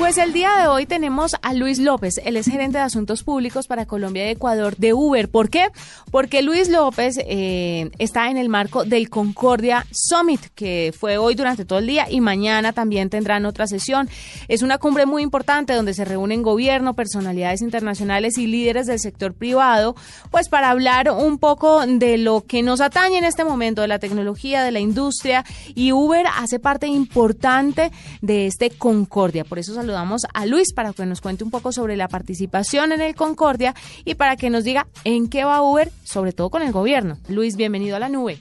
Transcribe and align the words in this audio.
Pues 0.00 0.16
el 0.16 0.32
día 0.32 0.56
de 0.56 0.66
hoy 0.66 0.86
tenemos 0.86 1.36
a 1.42 1.52
Luis 1.52 1.78
López, 1.78 2.22
él 2.24 2.38
es 2.38 2.46
gerente 2.46 2.78
de 2.78 2.84
Asuntos 2.84 3.22
Públicos 3.22 3.66
para 3.66 3.84
Colombia 3.84 4.26
y 4.26 4.30
Ecuador 4.30 4.74
de 4.78 4.94
Uber. 4.94 5.28
¿Por 5.28 5.50
qué? 5.50 5.66
Porque 6.10 6.40
Luis 6.40 6.70
López 6.70 7.18
eh, 7.18 7.90
está 7.98 8.30
en 8.30 8.38
el 8.38 8.48
marco 8.48 8.86
del 8.86 9.10
Concordia 9.10 9.86
Summit, 9.92 10.40
que 10.54 10.94
fue 10.98 11.18
hoy 11.18 11.34
durante 11.34 11.66
todo 11.66 11.80
el 11.80 11.86
día 11.86 12.10
y 12.10 12.22
mañana 12.22 12.72
también 12.72 13.10
tendrán 13.10 13.44
otra 13.44 13.66
sesión. 13.66 14.08
Es 14.48 14.62
una 14.62 14.78
cumbre 14.78 15.04
muy 15.04 15.22
importante 15.22 15.74
donde 15.74 15.92
se 15.92 16.06
reúnen 16.06 16.42
gobierno, 16.42 16.94
personalidades 16.94 17.60
internacionales 17.60 18.38
y 18.38 18.46
líderes 18.46 18.86
del 18.86 19.00
sector 19.00 19.34
privado, 19.34 19.94
pues 20.30 20.48
para 20.48 20.70
hablar 20.70 21.10
un 21.10 21.36
poco 21.36 21.84
de 21.86 22.16
lo 22.16 22.46
que 22.46 22.62
nos 22.62 22.80
atañe 22.80 23.18
en 23.18 23.24
este 23.24 23.44
momento, 23.44 23.82
de 23.82 23.88
la 23.88 23.98
tecnología, 23.98 24.64
de 24.64 24.72
la 24.72 24.80
industria, 24.80 25.44
y 25.74 25.92
Uber 25.92 26.24
hace 26.38 26.58
parte 26.58 26.86
importante 26.86 27.92
de 28.22 28.46
este 28.46 28.70
Concordia. 28.70 29.44
Por 29.44 29.58
eso 29.58 29.74
saludamos 29.90 30.22
a 30.34 30.46
Luis 30.46 30.72
para 30.72 30.92
que 30.92 31.04
nos 31.04 31.20
cuente 31.20 31.42
un 31.42 31.50
poco 31.50 31.72
sobre 31.72 31.96
la 31.96 32.06
participación 32.06 32.92
en 32.92 33.00
el 33.00 33.16
Concordia 33.16 33.74
y 34.04 34.14
para 34.14 34.36
que 34.36 34.48
nos 34.48 34.62
diga 34.62 34.86
en 35.02 35.28
qué 35.28 35.42
va 35.42 35.62
Uber, 35.62 35.90
sobre 36.04 36.32
todo 36.32 36.48
con 36.48 36.62
el 36.62 36.70
gobierno. 36.70 37.18
Luis, 37.28 37.56
bienvenido 37.56 37.96
a 37.96 37.98
la 37.98 38.08
nube. 38.08 38.38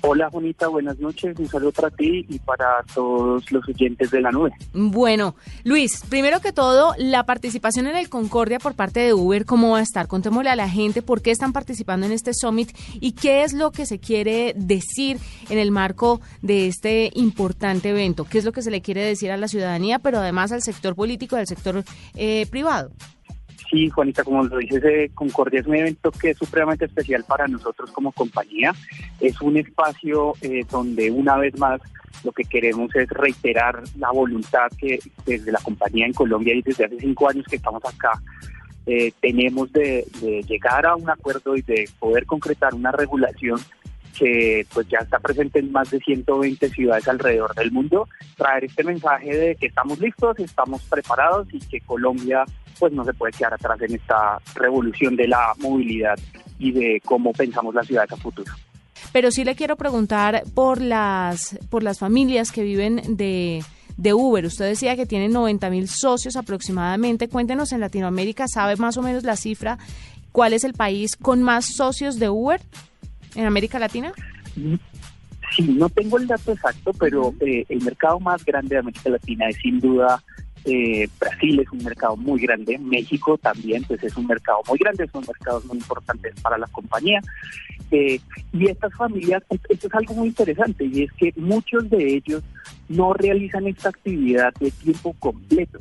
Hola, 0.00 0.30
Juanita, 0.30 0.68
buenas 0.68 0.98
noches. 0.98 1.38
Un 1.38 1.48
saludo 1.48 1.72
para 1.72 1.90
ti 1.90 2.24
y 2.28 2.38
para 2.38 2.84
todos 2.94 3.50
los 3.50 3.68
oyentes 3.68 4.10
de 4.10 4.20
la 4.20 4.30
nube. 4.30 4.52
Bueno, 4.72 5.34
Luis, 5.64 6.02
primero 6.08 6.40
que 6.40 6.52
todo, 6.52 6.94
la 6.98 7.24
participación 7.26 7.86
en 7.88 7.96
el 7.96 8.08
Concordia 8.08 8.58
por 8.58 8.74
parte 8.74 9.00
de 9.00 9.12
Uber, 9.12 9.44
¿cómo 9.44 9.72
va 9.72 9.78
a 9.78 9.82
estar? 9.82 10.06
Contémosle 10.06 10.50
a 10.50 10.56
la 10.56 10.68
gente 10.68 11.02
por 11.02 11.20
qué 11.20 11.30
están 11.30 11.52
participando 11.52 12.06
en 12.06 12.12
este 12.12 12.32
summit 12.32 12.70
y 12.94 13.12
qué 13.12 13.42
es 13.42 13.52
lo 13.52 13.72
que 13.72 13.86
se 13.86 13.98
quiere 13.98 14.54
decir 14.56 15.18
en 15.48 15.58
el 15.58 15.70
marco 15.70 16.20
de 16.42 16.68
este 16.68 17.10
importante 17.14 17.90
evento. 17.90 18.24
¿Qué 18.24 18.38
es 18.38 18.44
lo 18.44 18.52
que 18.52 18.62
se 18.62 18.70
le 18.70 18.82
quiere 18.82 19.02
decir 19.04 19.32
a 19.32 19.36
la 19.36 19.48
ciudadanía, 19.48 19.98
pero 19.98 20.18
además 20.18 20.52
al 20.52 20.62
sector 20.62 20.94
político 20.94 21.36
y 21.36 21.40
al 21.40 21.46
sector 21.46 21.82
eh, 22.14 22.46
privado? 22.50 22.90
Sí, 23.70 23.90
Juanita, 23.90 24.24
como 24.24 24.44
lo 24.44 24.56
dices, 24.58 24.82
eh, 24.84 25.10
Concordia 25.14 25.60
es 25.60 25.66
un 25.66 25.76
evento 25.76 26.10
que 26.10 26.30
es 26.30 26.38
supremamente 26.38 26.86
especial 26.86 27.24
para 27.24 27.46
nosotros 27.46 27.90
como 27.92 28.12
compañía. 28.12 28.72
Es 29.20 29.40
un 29.42 29.58
espacio 29.58 30.34
eh, 30.40 30.64
donde 30.70 31.10
una 31.10 31.36
vez 31.36 31.58
más 31.58 31.80
lo 32.24 32.32
que 32.32 32.44
queremos 32.44 32.94
es 32.96 33.08
reiterar 33.10 33.82
la 33.98 34.10
voluntad 34.10 34.68
que 34.78 34.98
desde 35.26 35.52
la 35.52 35.60
compañía 35.60 36.06
en 36.06 36.12
Colombia 36.12 36.54
y 36.54 36.62
desde 36.62 36.86
hace 36.86 36.98
cinco 36.98 37.28
años 37.28 37.46
que 37.46 37.56
estamos 37.56 37.84
acá 37.84 38.20
eh, 38.86 39.12
tenemos 39.20 39.70
de, 39.72 40.06
de 40.20 40.42
llegar 40.48 40.86
a 40.86 40.96
un 40.96 41.08
acuerdo 41.10 41.54
y 41.56 41.62
de 41.62 41.88
poder 41.98 42.24
concretar 42.24 42.74
una 42.74 42.90
regulación 42.90 43.60
que 44.18 44.66
pues 44.72 44.88
ya 44.88 44.98
está 44.98 45.18
presente 45.18 45.60
en 45.60 45.70
más 45.70 45.90
de 45.90 46.00
120 46.00 46.68
ciudades 46.70 47.06
alrededor 47.06 47.54
del 47.54 47.70
mundo, 47.70 48.08
traer 48.36 48.64
este 48.64 48.82
mensaje 48.82 49.36
de 49.36 49.56
que 49.56 49.66
estamos 49.66 49.98
listos, 50.00 50.38
estamos 50.38 50.82
preparados 50.82 51.46
y 51.52 51.60
que 51.60 51.80
Colombia 51.80 52.44
pues 52.78 52.92
no 52.92 53.04
se 53.04 53.14
puede 53.14 53.32
quedar 53.32 53.54
atrás 53.54 53.80
en 53.82 53.94
esta 53.94 54.38
revolución 54.54 55.16
de 55.16 55.28
la 55.28 55.52
movilidad 55.58 56.18
y 56.58 56.72
de 56.72 57.00
cómo 57.04 57.32
pensamos 57.32 57.74
las 57.74 57.86
ciudades 57.86 58.12
a 58.12 58.16
futuro. 58.16 58.52
Pero 59.12 59.30
sí 59.30 59.44
le 59.44 59.54
quiero 59.54 59.76
preguntar 59.76 60.42
por 60.54 60.80
las 60.80 61.58
por 61.70 61.82
las 61.82 61.98
familias 61.98 62.50
que 62.50 62.62
viven 62.62 63.16
de 63.16 63.62
de 63.96 64.14
Uber. 64.14 64.46
Usted 64.46 64.66
decía 64.66 64.96
que 64.96 65.06
tienen 65.06 65.32
90 65.32 65.70
mil 65.70 65.88
socios 65.88 66.36
aproximadamente. 66.36 67.28
Cuéntenos 67.28 67.72
en 67.72 67.80
Latinoamérica, 67.80 68.46
¿sabe 68.46 68.76
más 68.76 68.96
o 68.96 69.02
menos 69.02 69.24
la 69.24 69.36
cifra? 69.36 69.78
¿Cuál 70.30 70.52
es 70.52 70.62
el 70.62 70.72
país 70.72 71.16
con 71.16 71.42
más 71.42 71.74
socios 71.74 72.18
de 72.18 72.28
Uber 72.28 72.60
en 73.34 73.44
América 73.44 73.78
Latina? 73.78 74.12
Sí, 75.54 75.62
no 75.62 75.88
tengo 75.88 76.18
el 76.18 76.26
dato 76.26 76.52
exacto, 76.52 76.92
pero 76.92 77.34
eh, 77.40 77.64
el 77.68 77.82
mercado 77.82 78.20
más 78.20 78.44
grande 78.44 78.74
de 78.74 78.80
América 78.80 79.10
Latina 79.10 79.48
es 79.48 79.56
sin 79.56 79.80
duda 79.80 80.22
eh, 80.64 81.08
Brasil 81.18 81.60
es 81.60 81.70
un 81.72 81.84
mercado 81.84 82.16
muy 82.16 82.40
grande, 82.40 82.78
México 82.78 83.38
también, 83.38 83.84
pues 83.84 84.02
es 84.02 84.16
un 84.16 84.26
mercado 84.26 84.58
muy 84.68 84.78
grande, 84.78 85.08
son 85.08 85.24
mercados 85.26 85.64
muy 85.66 85.78
importantes 85.78 86.34
para 86.40 86.58
la 86.58 86.66
compañía. 86.66 87.20
Eh, 87.90 88.20
y 88.52 88.66
estas 88.68 88.94
familias, 88.94 89.42
esto 89.68 89.86
es 89.86 89.94
algo 89.94 90.14
muy 90.14 90.28
interesante, 90.28 90.84
y 90.84 91.04
es 91.04 91.12
que 91.12 91.32
muchos 91.36 91.88
de 91.90 92.16
ellos 92.16 92.42
no 92.88 93.12
realizan 93.14 93.66
esta 93.66 93.88
actividad 93.88 94.52
de 94.60 94.70
tiempo 94.70 95.14
completo. 95.18 95.78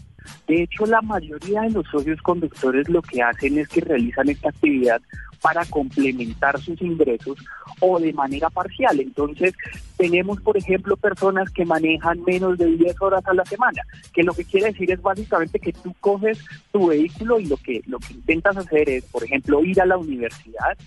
De 0.47 0.63
hecho, 0.63 0.85
la 0.85 1.01
mayoría 1.01 1.61
de 1.61 1.71
los 1.71 1.87
socios 1.87 2.21
conductores 2.21 2.89
lo 2.89 3.01
que 3.01 3.21
hacen 3.21 3.57
es 3.57 3.67
que 3.69 3.81
realizan 3.81 4.29
esta 4.29 4.49
actividad 4.49 5.01
para 5.41 5.65
complementar 5.65 6.59
sus 6.59 6.81
ingresos 6.81 7.37
o 7.79 7.99
de 7.99 8.11
manera 8.13 8.49
parcial. 8.49 8.99
Entonces, 8.99 9.53
tenemos, 9.95 10.41
por 10.41 10.57
ejemplo, 10.57 10.97
personas 10.97 11.49
que 11.51 11.65
manejan 11.65 12.23
menos 12.23 12.57
de 12.57 12.65
10 12.65 13.01
horas 13.01 13.25
a 13.27 13.33
la 13.33 13.45
semana, 13.45 13.81
que 14.13 14.23
lo 14.23 14.33
que 14.33 14.45
quiere 14.45 14.71
decir 14.71 14.91
es 14.91 15.01
básicamente 15.01 15.59
que 15.59 15.73
tú 15.73 15.93
coges 15.99 16.39
tu 16.71 16.87
vehículo 16.87 17.39
y 17.39 17.45
lo 17.45 17.57
que, 17.57 17.81
lo 17.85 17.99
que 17.99 18.13
intentas 18.13 18.57
hacer 18.57 18.89
es, 18.89 19.03
por 19.05 19.23
ejemplo, 19.23 19.63
ir 19.63 19.79
a 19.79 19.85
la 19.85 19.97
universidad 19.97 20.77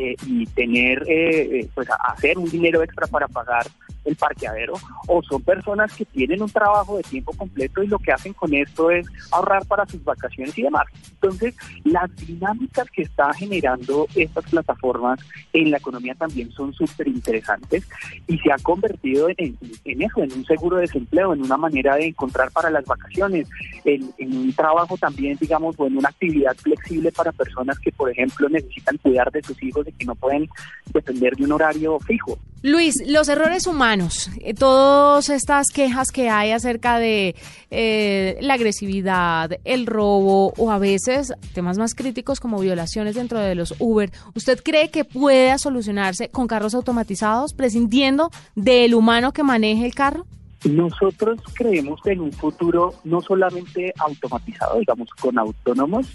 eh, 0.00 0.16
y 0.26 0.46
tener, 0.46 1.02
eh, 1.06 1.60
eh, 1.60 1.68
pues, 1.74 1.86
hacer 1.90 2.38
un 2.38 2.48
dinero 2.48 2.82
extra 2.82 3.06
para 3.06 3.28
pagar 3.28 3.66
el 4.04 4.16
parqueadero, 4.16 4.74
o 5.06 5.22
son 5.22 5.42
personas 5.42 5.94
que 5.94 6.04
tienen 6.04 6.42
un 6.42 6.50
trabajo 6.50 6.96
de 6.96 7.02
tiempo 7.02 7.32
completo 7.32 7.82
y 7.82 7.88
lo 7.88 7.98
que 7.98 8.12
hacen 8.12 8.32
con 8.32 8.52
esto 8.54 8.90
es 8.90 9.06
ahorrar 9.30 9.64
para 9.66 9.86
sus 9.86 10.02
vacaciones 10.04 10.56
y 10.58 10.62
demás. 10.62 10.86
Entonces, 11.12 11.54
las 11.84 12.14
dinámicas 12.16 12.86
que 12.90 13.02
está 13.02 13.32
generando 13.34 14.06
estas 14.14 14.44
plataformas 14.44 15.20
en 15.52 15.70
la 15.70 15.78
economía 15.78 16.14
también 16.14 16.50
son 16.52 16.72
súper 16.72 17.08
interesantes 17.08 17.86
y 18.26 18.38
se 18.38 18.52
ha 18.52 18.56
convertido 18.62 19.28
en, 19.36 19.56
eso, 19.84 20.22
en 20.22 20.32
un 20.32 20.44
seguro 20.44 20.76
de 20.76 20.82
desempleo, 20.82 21.34
en 21.34 21.42
una 21.42 21.56
manera 21.56 21.96
de 21.96 22.06
encontrar 22.06 22.50
para 22.50 22.70
las 22.70 22.84
vacaciones, 22.84 23.48
en, 23.84 24.10
en 24.18 24.36
un 24.36 24.52
trabajo 24.52 24.96
también, 24.96 25.36
digamos, 25.40 25.74
o 25.78 25.86
en 25.86 25.98
una 25.98 26.08
actividad 26.08 26.56
flexible 26.56 27.12
para 27.12 27.32
personas 27.32 27.78
que, 27.78 27.92
por 27.92 28.10
ejemplo, 28.10 28.48
necesitan 28.48 28.96
cuidar 28.98 29.30
de 29.30 29.42
sus 29.42 29.62
hijos 29.62 29.86
y 29.88 29.92
que 29.92 30.06
no 30.06 30.14
pueden 30.14 30.48
depender 30.92 31.36
de 31.36 31.44
un 31.44 31.52
horario 31.52 31.98
fijo. 32.00 32.38
Luis, 32.62 33.02
los 33.06 33.28
errores 33.30 33.66
humanos, 33.66 33.89
eh, 33.92 34.54
todas 34.54 35.30
estas 35.30 35.66
quejas 35.74 36.12
que 36.12 36.30
hay 36.30 36.52
acerca 36.52 36.98
de 37.00 37.34
eh, 37.70 38.38
la 38.40 38.54
agresividad, 38.54 39.50
el 39.64 39.86
robo 39.86 40.52
o 40.56 40.70
a 40.70 40.78
veces 40.78 41.32
temas 41.54 41.76
más 41.76 41.96
críticos 41.96 42.38
como 42.38 42.60
violaciones 42.60 43.16
dentro 43.16 43.40
de 43.40 43.56
los 43.56 43.74
Uber, 43.80 44.12
¿usted 44.36 44.60
cree 44.62 44.90
que 44.90 45.04
pueda 45.04 45.58
solucionarse 45.58 46.28
con 46.28 46.46
carros 46.46 46.74
automatizados, 46.76 47.52
prescindiendo 47.52 48.30
del 48.54 48.94
humano 48.94 49.32
que 49.32 49.42
maneje 49.42 49.86
el 49.86 49.94
carro? 49.94 50.24
Nosotros 50.64 51.40
creemos 51.54 52.00
en 52.04 52.20
un 52.20 52.32
futuro 52.32 52.94
no 53.02 53.20
solamente 53.22 53.92
automatizado, 53.98 54.78
digamos, 54.78 55.08
con 55.20 55.36
autónomos, 55.36 56.06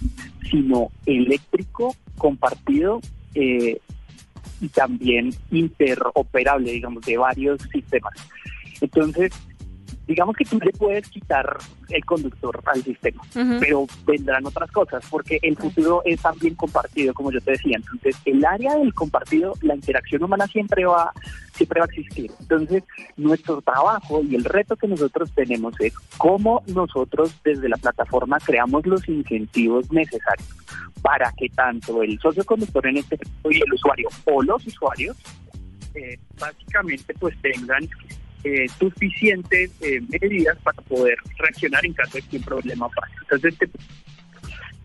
sino 0.49 0.91
eléctrico, 1.05 1.93
compartido, 2.17 3.01
eh, 3.33 3.81
y 4.61 4.67
también 4.69 5.33
interoperable, 5.51 6.71
digamos, 6.71 7.05
de 7.05 7.17
varios 7.17 7.61
sistemas. 7.71 8.13
Entonces, 8.81 9.31
digamos 10.07 10.35
que 10.35 10.45
tú 10.45 10.59
le 10.59 10.71
puedes 10.71 11.07
quitar 11.09 11.57
el 11.89 12.05
conductor 12.05 12.61
al 12.65 12.83
sistema, 12.83 13.21
pero 13.59 13.87
vendrán 14.05 14.45
otras 14.45 14.71
cosas, 14.71 15.03
porque 15.09 15.39
el 15.41 15.55
futuro 15.55 16.01
es 16.05 16.21
también 16.21 16.55
compartido, 16.55 17.13
como 17.13 17.31
yo 17.31 17.41
te 17.41 17.51
decía. 17.51 17.77
Entonces, 17.77 18.15
el 18.25 18.43
área 18.45 18.75
del 18.75 18.93
compartido, 18.93 19.53
la 19.61 19.75
interacción 19.75 20.23
humana 20.23 20.47
siempre 20.47 20.85
va, 20.85 21.11
siempre 21.53 21.79
va 21.79 21.85
a 21.85 21.89
existir. 21.89 22.31
Entonces, 22.39 22.83
nuestro 23.17 23.61
trabajo 23.61 24.21
y 24.21 24.35
el 24.35 24.43
reto 24.43 24.75
que 24.75 24.87
nosotros 24.87 25.31
tenemos 25.33 25.73
es 25.79 25.93
cómo 26.17 26.63
nosotros 26.67 27.35
desde 27.43 27.69
la 27.69 27.77
plataforma 27.77 28.37
creamos 28.39 28.85
los 28.85 29.07
incentivos 29.07 29.91
necesarios 29.91 30.47
para 31.01 31.31
que 31.37 31.49
tanto 31.49 32.01
el 32.01 32.19
socio 32.19 32.43
conductor 32.43 32.87
en 32.87 32.97
este 32.97 33.17
caso 33.17 33.51
y 33.51 33.57
el 33.57 33.73
usuario 33.73 34.09
o 34.25 34.41
los 34.41 34.65
usuarios 34.65 35.15
eh, 35.93 36.17
básicamente 36.39 37.13
pues 37.19 37.35
tengan 37.41 37.87
eh, 38.45 38.67
suficientes 38.77 39.71
eh, 39.81 39.99
medidas 40.07 40.55
para 40.63 40.79
poder 40.83 41.17
reaccionar 41.39 41.83
en 41.83 41.93
caso 41.93 42.19
de 42.19 42.21
que 42.21 42.37
un 42.37 42.43
problema 42.43 42.87
pase. 42.89 43.13
Entonces, 43.21 43.55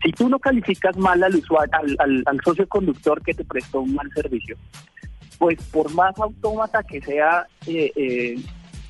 si 0.03 0.11
tú 0.13 0.29
no 0.29 0.39
calificas 0.39 0.97
mal 0.97 1.23
al 1.23 1.35
usuario, 1.35 1.71
al, 1.99 2.39
socio 2.43 2.67
conductor 2.67 3.21
que 3.21 3.35
te 3.35 3.45
prestó 3.45 3.81
un 3.81 3.93
mal 3.93 4.09
servicio, 4.15 4.57
pues 5.37 5.61
por 5.65 5.93
más 5.93 6.17
autómata 6.17 6.81
que 6.81 7.01
sea 7.01 7.45
eh, 7.67 8.35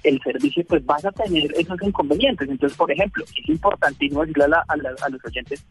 el 0.04 0.22
servicio, 0.22 0.64
pues 0.66 0.86
vas 0.86 1.04
a 1.04 1.12
tener 1.12 1.54
esos 1.58 1.78
inconvenientes. 1.84 2.48
Entonces, 2.48 2.78
por 2.78 2.90
ejemplo, 2.90 3.26
es 3.26 3.50
importantísimo 3.50 4.22
decirle 4.22 4.46
a, 4.56 4.64
a 4.70 5.10
los 5.10 5.26
oyentes, 5.26 5.66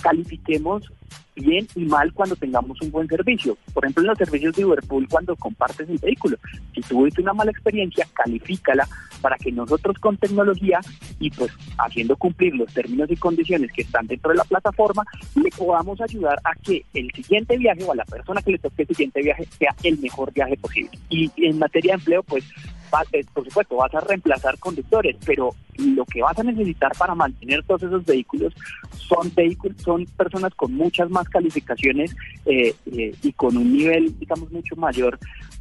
califiquemos 0.00 0.90
bien 1.36 1.66
y 1.74 1.84
mal 1.84 2.12
cuando 2.12 2.34
tengamos 2.36 2.80
un 2.80 2.90
buen 2.90 3.06
servicio. 3.06 3.56
Por 3.72 3.84
ejemplo, 3.84 4.02
en 4.02 4.08
los 4.08 4.18
servicios 4.18 4.54
de 4.56 4.64
Uberpool, 4.64 5.08
cuando 5.08 5.36
compartes 5.36 5.88
el 5.88 5.98
vehículo, 5.98 6.36
si 6.74 6.80
tuviste 6.80 7.22
una 7.22 7.32
mala 7.32 7.50
experiencia, 7.50 8.06
califícala 8.14 8.88
para 9.20 9.36
que 9.36 9.52
nosotros 9.52 9.98
con 9.98 10.16
tecnología 10.16 10.80
y 11.18 11.30
pues 11.30 11.50
haciendo 11.78 12.16
cumplir 12.16 12.54
los 12.54 12.72
términos 12.72 13.10
y 13.10 13.16
condiciones 13.16 13.72
que 13.72 13.82
están 13.82 14.06
dentro 14.06 14.30
de 14.30 14.38
la 14.38 14.44
plataforma, 14.44 15.04
le 15.34 15.50
podamos 15.50 16.00
ayudar 16.00 16.38
a 16.44 16.54
que 16.54 16.84
el 16.94 17.10
siguiente 17.12 17.56
viaje 17.56 17.84
o 17.84 17.92
a 17.92 17.96
la 17.96 18.04
persona 18.04 18.42
que 18.42 18.52
le 18.52 18.58
toque 18.58 18.82
el 18.82 18.88
siguiente 18.88 19.22
viaje 19.22 19.46
sea 19.58 19.74
el 19.82 19.98
mejor 19.98 20.32
viaje 20.32 20.56
posible. 20.56 20.90
Y 21.08 21.30
en 21.36 21.58
materia 21.58 21.92
de 21.92 21.98
empleo, 21.98 22.22
pues 22.22 22.44
por 23.32 23.44
supuesto, 23.44 23.76
vas 23.76 23.94
a 23.94 24.00
reemplazar 24.00 24.58
conductores, 24.58 25.16
pero 25.24 25.50
lo 25.78 26.04
que 26.04 26.22
vas 26.22 26.38
a 26.38 26.42
necesitar 26.42 26.92
para 26.98 27.14
mantener 27.14 27.62
todos 27.64 27.82
esos 27.82 28.04
vehículos 28.04 28.54
son 28.96 29.32
vehículos, 29.34 29.76
son 29.82 30.04
personas 30.16 30.54
con 30.54 30.74
muchas 30.74 31.10
más 31.10 31.28
calificaciones 31.28 32.14
eh, 32.46 32.74
eh, 32.92 33.14
y 33.22 33.32
con 33.32 33.56
un 33.56 33.72
nivel, 33.72 34.18
digamos, 34.18 34.50
mucho 34.50 34.76
mayor 34.76 35.18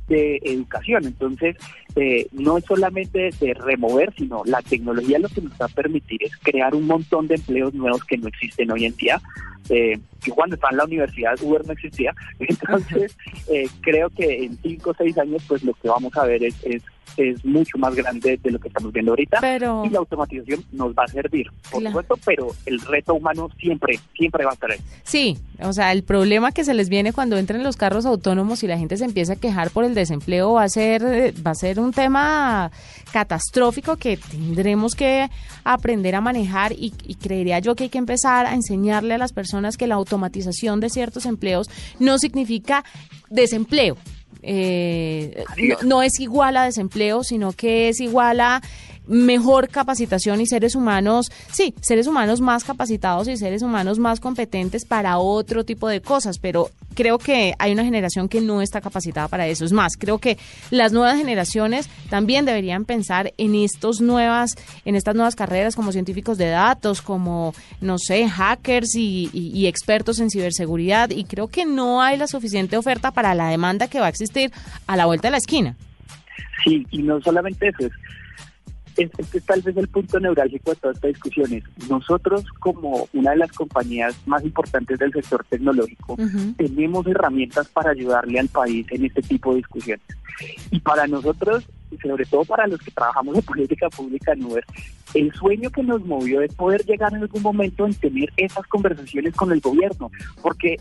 de 0.08 0.40
educación. 0.44 1.06
Entonces, 1.06 1.56
eh, 1.96 2.28
no 2.32 2.58
es 2.58 2.66
solamente 2.66 3.30
de 3.40 3.54
remover, 3.54 4.14
sino 4.18 4.44
la 4.46 4.62
tecnología 4.62 5.20
lo 5.20 5.30
que 5.30 5.42
nos 5.42 5.54
va 5.54 5.66
a 5.66 5.70
permitir 5.70 6.24
es 6.24 6.36
crear 6.38 6.76
un 6.76 6.88
montón 6.88 7.28
de 7.28 7.36
empleos 7.36 7.74
nuevos 7.74 8.04
que 8.04 8.18
no 8.18 8.28
existen 8.28 8.72
hoy 8.72 8.86
en 8.86 8.96
día. 8.96 9.22
Eh, 9.70 10.00
yo 10.22 10.36
cuando 10.36 10.56
estaba 10.56 10.72
en 10.72 10.78
la 10.78 10.86
universidad 10.86 11.42
Uber 11.42 11.66
no 11.66 11.74
existía, 11.74 12.14
entonces 12.40 13.18
eh, 13.48 13.68
creo 13.82 14.10
que 14.10 14.46
en 14.46 14.58
cinco 14.62 14.92
o 14.92 14.96
seis 14.96 15.18
años 15.18 15.44
pues 15.48 15.64
lo 15.64 15.74
que 15.74 15.88
vamos 15.88 16.16
a 16.18 16.26
ver 16.26 16.44
es, 16.44 16.56
es 16.64 16.84
es 17.18 17.44
mucho 17.46 17.78
más 17.78 17.96
grande 17.96 18.40
de 18.42 18.52
lo 18.52 18.60
que 18.60 18.68
estamos 18.68 18.92
viendo 18.92 19.12
ahorita 19.12 19.40
y 19.86 19.90
la 19.90 20.00
automatización 20.00 20.64
nos 20.72 20.94
va 20.94 21.04
a 21.04 21.08
servir, 21.08 21.48
por 21.72 21.82
supuesto, 21.82 22.20
pero 22.26 22.48
el 22.66 22.80
reto 22.82 23.14
humano 23.14 23.50
siempre, 23.60 24.00
siempre 24.16 24.44
va 24.44 24.52
a 24.52 24.54
estar 24.54 24.72
ahí. 24.72 24.80
Sí, 25.04 25.38
o 25.62 25.74
sea, 25.74 25.92
el 25.92 26.04
problema 26.04 26.52
que 26.52 26.64
se 26.64 26.74
les 26.74 26.90
viene 26.90 27.14
cuando 27.14 27.38
entren 27.38 27.64
los 27.64 27.78
carros 27.78 28.06
autónomos 28.06 28.64
y 28.64 28.68
la 28.68 28.78
gente 28.78 28.98
se 28.98 29.06
empieza 29.06 29.34
a 29.34 29.36
quejar 29.38 29.72
por 29.72 29.86
el 29.86 29.96
desempleo 29.96 30.54
va 30.54 30.64
a 30.64 30.70
ser, 30.70 31.34
va 31.46 31.52
a 31.52 31.56
ser 31.56 31.80
un 31.80 31.94
tema 31.94 32.72
catastrófico 33.12 33.96
que 33.96 34.18
tendremos 34.18 34.96
que 34.96 35.30
aprender 35.64 36.16
a 36.16 36.22
manejar 36.22 36.74
y, 36.74 36.94
y 37.06 37.16
creería 37.16 37.60
yo 37.60 37.76
que 37.76 37.86
hay 37.86 37.90
que 37.90 37.98
empezar 37.98 38.46
a 38.46 38.54
enseñarle 38.54 39.14
a 39.14 39.18
las 39.18 39.32
personas 39.32 39.78
que 39.78 39.88
la 39.88 39.96
automatización 39.96 40.80
de 40.80 40.90
ciertos 40.90 41.26
empleos 41.26 41.70
no 42.00 42.18
significa 42.18 42.84
desempleo, 43.30 43.98
eh, 44.48 45.44
no, 45.84 46.02
es 46.02 46.20
igual 46.20 46.58
a 46.58 46.66
desempleo, 46.66 47.24
sino 47.24 47.52
que 47.52 47.90
es 47.90 48.00
igual 48.00 48.40
a 48.40 48.62
mejor 49.08 49.70
capacitación 49.70 50.42
y 50.42 50.48
seres 50.48 50.76
humanos, 50.76 51.32
sí, 51.52 51.74
seres 51.82 52.08
humanos 52.08 52.42
más 52.42 52.64
capacitados 52.64 53.28
y 53.28 53.38
seres 53.38 53.62
humanos 53.62 54.00
más 54.00 54.20
competentes 54.20 54.86
para 54.86 55.18
otro 55.18 55.64
tipo 55.64 55.88
de 55.88 56.02
cosas, 56.02 56.40
pero 56.40 56.70
creo 56.96 57.20
que 57.20 57.54
hay 57.60 57.74
una 57.74 57.84
generación 57.84 58.28
que 58.28 58.42
no 58.42 58.62
está 58.62 58.82
capacitada 58.82 59.28
para 59.28 59.46
eso. 59.48 59.66
Es 59.66 59.72
más, 59.72 59.98
creo 59.98 60.18
que 60.18 60.38
las 60.72 60.92
nuevas 60.94 61.18
generaciones 61.18 61.88
también 62.10 62.46
deberían 62.46 62.86
pensar 62.86 63.34
en 63.38 63.54
estos 63.54 64.02
nuevas, 64.02 64.56
en 64.86 64.96
estas 64.96 65.14
nuevas 65.16 65.36
carreras 65.36 65.76
como 65.76 65.92
científicos 65.92 66.38
de 66.38 66.48
datos, 66.50 67.02
como 67.02 67.54
no 67.82 68.00
sé, 68.00 68.28
hackers 68.28 68.96
y, 68.96 69.68
expertos 69.68 70.20
en 70.20 70.30
ciberseguridad. 70.30 71.10
Y 71.10 71.26
creo 71.26 71.48
que 71.48 71.66
no 71.66 72.02
hay 72.02 72.18
la 72.18 72.28
suficiente 72.28 72.78
oferta 72.78 73.12
para 73.12 73.36
la 73.36 73.50
demanda 73.50 73.88
que 73.88 74.00
va 74.00 74.06
a 74.08 74.10
existir 74.10 74.52
a 74.88 74.96
la 74.96 75.06
vuelta 75.06 75.28
de 75.28 75.32
la 75.32 75.38
esquina. 75.38 75.76
Sí, 76.64 76.86
y 76.92 77.04
no 77.04 77.22
solamente 77.22 77.68
eso, 77.68 77.88
es 77.88 77.92
este 78.98 79.38
es 79.38 79.46
tal 79.46 79.62
vez 79.62 79.76
el 79.78 79.88
punto 79.88 80.20
neurálgico 80.20 80.72
de 80.72 80.76
todas 80.78 80.98
estas 80.98 81.14
discusiones. 81.14 81.64
Nosotros, 81.90 82.46
como 82.60 83.08
una 83.14 83.32
de 83.32 83.38
las 83.38 83.52
compañías 83.52 84.16
más 84.26 84.44
importantes 84.44 85.00
del 85.00 85.12
sector 85.12 85.46
tecnológico, 85.50 86.18
tenemos 86.58 87.06
herramientas 87.08 87.68
para 87.70 87.92
ayudarle 87.92 88.40
al 88.40 88.48
país 88.50 88.86
en 88.92 89.06
este 89.06 89.22
tipo 89.22 89.52
de 89.52 89.58
discusiones. 89.58 90.06
Y 90.72 90.80
para 90.80 91.08
nosotros, 91.08 91.66
sobre 92.02 92.26
todo 92.26 92.44
para 92.46 92.68
los 92.68 92.80
que 92.80 92.92
trabajamos 92.92 93.36
en 93.36 93.44
política 93.44 93.90
pública 93.90 94.34
en 94.34 94.46
Uber, 94.46 94.66
el 95.14 95.34
sueño 95.34 95.70
que 95.70 95.84
nos 95.84 96.06
movió 96.06 96.42
es 96.42 96.54
poder 96.56 96.84
llegar 96.86 97.14
en 97.14 97.22
algún 97.22 97.42
momento 97.42 97.86
en 97.86 97.94
tener 97.94 98.32
esas 98.36 98.66
conversaciones 98.68 99.34
con 99.36 99.52
el 99.52 99.62
gobierno, 99.62 100.12
porque 100.42 100.78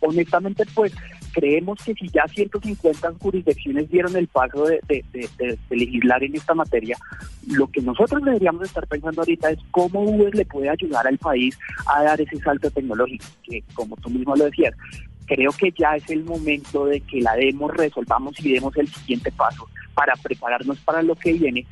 honestamente, 0.00 0.64
pues 0.74 0.92
creemos 1.32 1.78
que 1.84 1.94
si 1.94 2.08
ya 2.08 2.26
150 2.26 3.12
jurisdicciones 3.20 3.90
dieron 3.90 4.16
el 4.16 4.28
paso 4.28 4.64
de, 4.64 5.04
legislar 5.70 6.22
en 6.24 6.34
esta 6.34 6.54
materia, 6.54 6.96
lo 7.46 7.66
que 7.68 7.80
nosotros 7.80 8.22
deberíamos 8.24 8.64
estar 8.64 8.86
pensando 8.86 9.20
ahorita 9.20 9.50
es 9.50 9.58
cómo 9.70 10.02
Uber 10.02 10.34
le 10.34 10.44
puede 10.44 10.68
ayudar 10.68 11.06
al 11.06 11.18
país 11.18 11.58
a 11.86 12.02
dar 12.02 12.20
ese 12.20 12.38
salto 12.38 12.70
tecnológico, 12.70 13.24
que 13.44 13.62
como 13.74 13.96
tú 13.96 14.10
mismo 14.10 14.34
lo 14.36 14.44
decías, 14.44 14.74
creo 15.26 15.50
que 15.52 15.72
ya 15.78 15.94
es 15.96 16.08
el 16.10 16.24
momento 16.24 16.86
de 16.86 17.00
que 17.00 17.20
la 17.20 17.36
demos, 17.36 17.72
resolvamos 17.74 18.38
y 18.40 18.54
demos 18.54 18.76
el 18.76 18.88
siguiente 18.88 19.30
paso 19.32 19.68
para 19.94 20.14
prepararnos 20.16 20.78
para 20.80 21.02
lo 21.02 21.14
que 21.14 21.34
viene, 21.34 21.66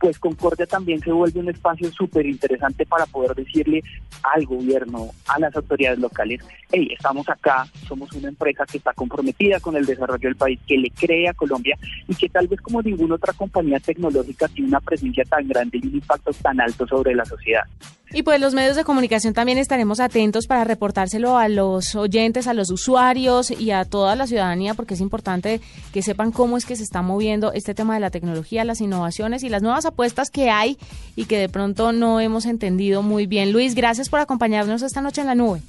pues 0.00 0.18
Concordia 0.18 0.66
también 0.66 0.98
se 1.00 1.12
vuelve 1.12 1.40
un 1.40 1.50
espacio 1.50 1.92
súper 1.92 2.26
interesante 2.26 2.86
para 2.86 3.04
poder 3.06 3.34
decirle 3.34 3.84
al 4.22 4.46
gobierno, 4.46 5.10
a 5.28 5.38
las 5.38 5.54
autoridades 5.54 5.98
locales, 5.98 6.40
hey, 6.72 6.88
estamos 6.90 7.28
acá, 7.28 7.66
somos 7.86 8.10
una 8.12 8.28
empresa 8.28 8.64
que 8.64 8.78
está 8.78 8.94
comprometida 8.94 9.60
con 9.60 9.76
el 9.76 9.84
desarrollo 9.84 10.28
del 10.28 10.36
país, 10.36 10.58
que 10.66 10.78
le 10.78 10.90
cree 10.90 11.28
a 11.28 11.34
Colombia 11.34 11.76
y 12.08 12.14
que 12.14 12.30
tal 12.30 12.48
vez 12.48 12.60
como 12.62 12.80
ninguna 12.80 13.16
otra 13.16 13.34
compañía 13.34 13.78
tecnológica 13.78 14.48
tiene 14.48 14.68
una 14.68 14.80
presencia 14.80 15.24
tan 15.24 15.46
grande 15.46 15.78
y 15.82 15.86
un 15.86 15.94
impacto 15.94 16.32
tan 16.32 16.60
alto 16.60 16.86
sobre 16.86 17.14
la 17.14 17.24
sociedad. 17.26 17.64
Y 18.12 18.24
pues 18.24 18.40
los 18.40 18.54
medios 18.54 18.74
de 18.74 18.82
comunicación 18.82 19.34
también 19.34 19.58
estaremos 19.58 20.00
atentos 20.00 20.48
para 20.48 20.64
reportárselo 20.64 21.38
a 21.38 21.48
los 21.48 21.94
oyentes, 21.94 22.48
a 22.48 22.54
los 22.54 22.70
usuarios 22.70 23.52
y 23.52 23.70
a 23.70 23.84
toda 23.84 24.16
la 24.16 24.26
ciudadanía, 24.26 24.74
porque 24.74 24.94
es 24.94 25.00
importante 25.00 25.60
que 25.92 26.02
sepan 26.02 26.32
cómo 26.32 26.56
es 26.56 26.66
que 26.66 26.74
se 26.74 26.82
está 26.82 27.02
moviendo 27.02 27.52
este 27.52 27.72
tema 27.72 27.94
de 27.94 28.00
la 28.00 28.10
tecnología, 28.10 28.64
las 28.64 28.80
innovaciones 28.80 29.44
y 29.44 29.48
las 29.48 29.62
nuevas 29.62 29.86
apuestas 29.86 30.30
que 30.30 30.50
hay 30.50 30.76
y 31.14 31.26
que 31.26 31.38
de 31.38 31.48
pronto 31.48 31.92
no 31.92 32.18
hemos 32.18 32.46
entendido 32.46 33.02
muy 33.02 33.26
bien. 33.26 33.52
Luis, 33.52 33.76
gracias 33.76 34.08
por 34.08 34.18
acompañarnos 34.18 34.82
esta 34.82 35.00
noche 35.00 35.20
en 35.20 35.28
la 35.28 35.36
nube. 35.36 35.62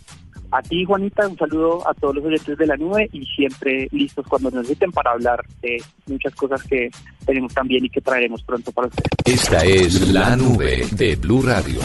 A 0.51 0.61
ti, 0.61 0.83
Juanita, 0.83 1.27
un 1.27 1.37
saludo 1.37 1.87
a 1.87 1.93
todos 1.93 2.15
los 2.15 2.25
oyentes 2.25 2.57
de 2.57 2.65
la 2.65 2.75
nube 2.75 3.07
y 3.13 3.25
siempre 3.25 3.87
listos 3.91 4.25
cuando 4.27 4.49
nos 4.49 4.63
necesiten 4.63 4.91
para 4.91 5.11
hablar 5.11 5.45
de 5.61 5.77
muchas 6.07 6.35
cosas 6.35 6.61
que 6.63 6.89
tenemos 7.25 7.53
también 7.53 7.85
y 7.85 7.89
que 7.89 8.01
traeremos 8.01 8.43
pronto 8.43 8.71
para 8.73 8.87
ustedes. 8.87 9.09
Esta 9.23 9.63
es 9.63 10.09
la 10.09 10.35
nube 10.35 10.85
de 10.91 11.15
Blue 11.15 11.41
Radio. 11.41 11.79